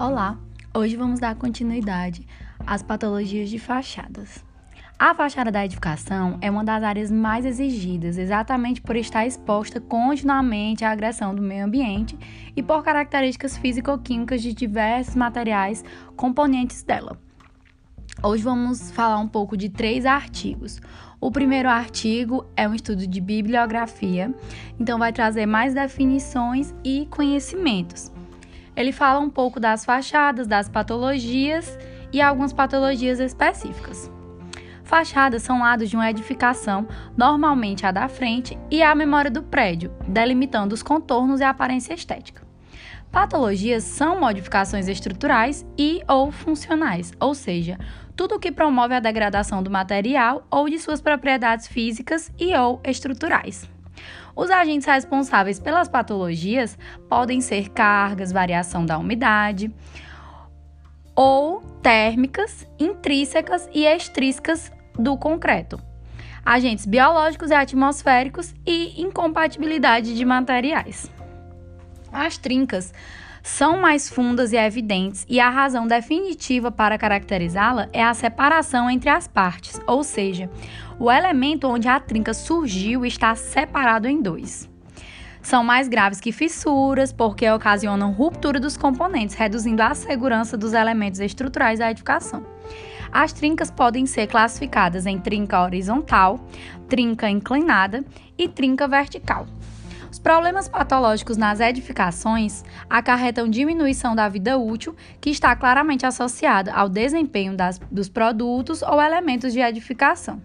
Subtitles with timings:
[0.00, 0.38] Olá,
[0.72, 2.24] hoje vamos dar continuidade
[2.64, 4.44] às patologias de fachadas.
[4.96, 10.84] A fachada da edificação é uma das áreas mais exigidas, exatamente por estar exposta continuamente
[10.84, 12.16] à agressão do meio ambiente
[12.54, 15.84] e por características físico-químicas de diversos materiais
[16.14, 17.18] componentes dela.
[18.22, 20.80] Hoje vamos falar um pouco de três artigos.
[21.20, 24.32] O primeiro artigo é um estudo de bibliografia,
[24.78, 28.12] então vai trazer mais definições e conhecimentos.
[28.78, 31.76] Ele fala um pouco das fachadas, das patologias
[32.12, 34.08] e algumas patologias específicas.
[34.84, 36.86] Fachadas são lados de uma edificação,
[37.16, 41.92] normalmente a da frente, e a memória do prédio, delimitando os contornos e a aparência
[41.92, 42.46] estética.
[43.10, 47.80] Patologias são modificações estruturais e ou funcionais, ou seja,
[48.14, 52.80] tudo o que promove a degradação do material ou de suas propriedades físicas e ou
[52.84, 53.68] estruturais.
[54.34, 59.72] Os agentes responsáveis pelas patologias podem ser cargas, variação da umidade,
[61.14, 65.80] ou térmicas, intrínsecas e extrínsecas do concreto,
[66.44, 71.10] agentes biológicos e atmosféricos e incompatibilidade de materiais.
[72.12, 72.92] As trincas
[73.48, 79.08] são mais fundas e evidentes, e a razão definitiva para caracterizá-la é a separação entre
[79.08, 80.50] as partes, ou seja,
[81.00, 84.68] o elemento onde a trinca surgiu está separado em dois.
[85.40, 91.18] São mais graves que fissuras, porque ocasionam ruptura dos componentes, reduzindo a segurança dos elementos
[91.18, 92.44] estruturais da edificação.
[93.10, 96.38] As trincas podem ser classificadas em trinca horizontal,
[96.86, 98.04] trinca inclinada
[98.36, 99.46] e trinca vertical.
[100.10, 106.88] Os problemas patológicos nas edificações acarretam diminuição da vida útil, que está claramente associada ao
[106.88, 110.40] desempenho das, dos produtos ou elementos de edificação.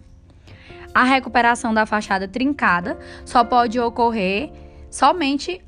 [0.94, 4.52] A recuperação da fachada trincada só pode ocorrer
[4.90, 5.60] somente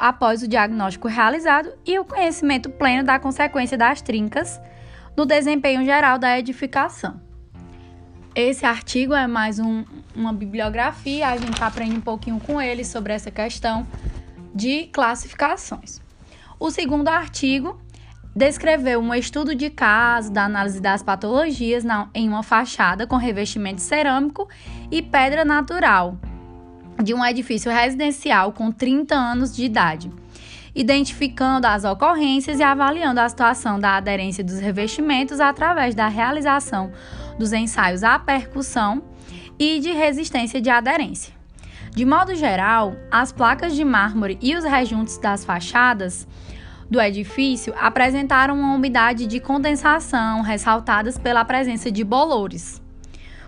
[0.00, 4.58] após o diagnóstico realizado e o conhecimento pleno da consequência das trincas
[5.14, 7.23] no desempenho geral da edificação.
[8.34, 13.12] Esse artigo é mais um, uma bibliografia, a gente aprende um pouquinho com ele sobre
[13.12, 13.86] essa questão
[14.52, 16.00] de classificações.
[16.58, 17.78] O segundo artigo
[18.34, 23.80] descreveu um estudo de caso da análise das patologias na, em uma fachada com revestimento
[23.80, 24.48] cerâmico
[24.90, 26.18] e pedra natural
[27.00, 30.10] de um edifício residencial com 30 anos de idade,
[30.74, 36.90] identificando as ocorrências e avaliando a situação da aderência dos revestimentos através da realização
[37.38, 39.02] dos ensaios à percussão
[39.58, 41.34] e de resistência de aderência.
[41.94, 46.26] De modo geral, as placas de mármore e os rejuntos das fachadas
[46.90, 52.83] do edifício apresentaram uma umidade de condensação ressaltadas pela presença de bolores.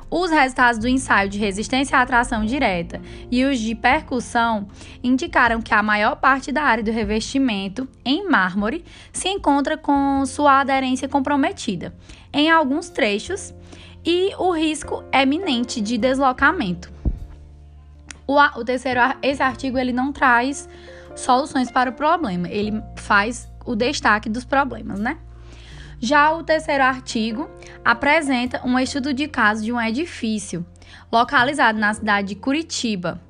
[0.08, 3.00] Os resultados do ensaio de resistência à atração direta
[3.30, 4.68] e os de percussão
[5.02, 10.60] indicaram que a maior parte da área do revestimento em mármore se encontra com sua
[10.60, 11.92] aderência comprometida.
[12.32, 13.52] Em alguns trechos,
[14.06, 16.92] e o risco eminente de deslocamento.
[18.24, 20.68] O, o terceiro, esse artigo ele não traz
[21.16, 25.18] soluções para o problema, ele faz o destaque dos problemas, né?
[25.98, 27.48] Já o terceiro artigo
[27.84, 30.64] apresenta um estudo de caso de um edifício
[31.10, 33.20] localizado na cidade de Curitiba,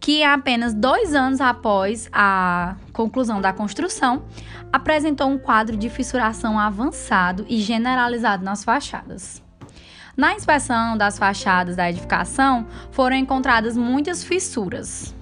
[0.00, 4.24] que apenas dois anos após a conclusão da construção
[4.72, 9.42] apresentou um quadro de fissuração avançado e generalizado nas fachadas.
[10.16, 15.14] Na inspeção das fachadas da edificação, foram encontradas muitas fissuras.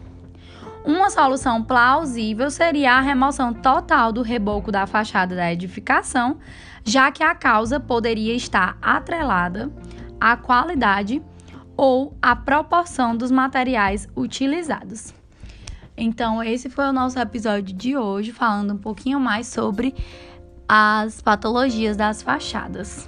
[0.85, 6.39] Uma solução plausível seria a remoção total do reboco da fachada da edificação,
[6.85, 9.71] já que a causa poderia estar atrelada
[10.21, 11.23] à qualidade
[11.77, 15.13] ou à proporção dos materiais utilizados.
[15.97, 19.95] Então, esse foi o nosso episódio de hoje, falando um pouquinho mais sobre
[20.67, 23.07] as patologias das fachadas.